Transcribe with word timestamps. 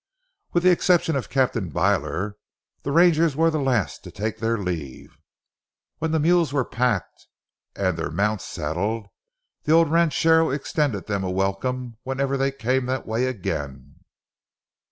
With 0.51 0.63
the 0.63 0.71
exception 0.71 1.15
of 1.15 1.29
Captain 1.29 1.69
Byler, 1.69 2.35
the 2.81 2.91
rangers 2.91 3.35
were 3.35 3.51
the 3.51 3.59
last 3.59 4.03
to 4.03 4.09
take 4.09 4.39
their 4.39 4.57
leave. 4.57 5.15
When 5.99 6.09
the 6.11 6.19
mules 6.19 6.51
were 6.51 6.65
packed 6.65 7.27
and 7.75 7.95
their 7.99 8.09
mounts 8.09 8.45
saddled, 8.45 9.05
the 9.65 9.73
old 9.73 9.91
ranchero 9.91 10.49
extended 10.49 11.05
them 11.05 11.23
a 11.23 11.29
welcome 11.29 11.97
whenever 12.01 12.35
they 12.35 12.51
came 12.51 12.87
that 12.87 13.05
way 13.05 13.25
again. 13.27 13.97